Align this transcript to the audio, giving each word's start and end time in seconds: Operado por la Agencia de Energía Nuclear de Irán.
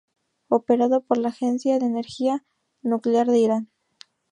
Operado 0.49 1.01
por 1.03 1.19
la 1.19 1.29
Agencia 1.29 1.77
de 1.77 1.85
Energía 1.85 2.43
Nuclear 2.81 3.27
de 3.27 3.37
Irán. 3.37 3.69